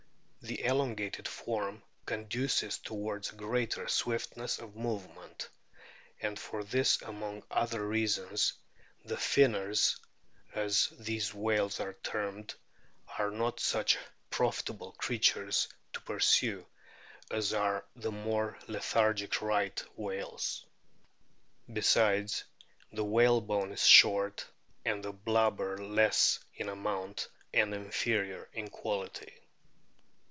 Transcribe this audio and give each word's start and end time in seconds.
The 0.43 0.65
elongated 0.65 1.27
form 1.27 1.83
conduces 2.07 2.79
towards 2.79 3.29
a 3.31 3.35
greater 3.35 3.87
swiftness 3.87 4.57
of 4.57 4.75
movement; 4.75 5.47
and 6.19 6.37
for 6.37 6.63
this 6.63 6.99
among 7.03 7.43
other 7.51 7.87
reasons 7.87 8.53
the" 9.05 9.15
Finners," 9.17 9.99
as 10.53 10.89
these 10.99 11.31
whales 11.31 11.79
are 11.79 11.93
termed, 11.93 12.55
are 13.19 13.29
not 13.29 13.59
such 13.59 13.99
profitable 14.31 14.93
creatures 14.93 15.69
to 15.93 16.01
pursue 16.01 16.65
as 17.29 17.53
are 17.53 17.85
the 17.95 18.11
more 18.11 18.57
lethargic 18.67 19.43
Right 19.43 19.81
whales. 19.95 20.65
Besides, 21.71 22.45
the 22.91 23.05
whale 23.05 23.41
bone 23.41 23.71
is 23.71 23.85
short 23.85 24.43
and 24.83 25.03
the 25.03 25.13
blubber 25.13 25.77
less 25.77 26.39
in 26.55 26.67
amount 26.67 27.29
and 27.53 27.75
inferior 27.75 28.49
in 28.53 28.69
quality. 28.71 29.35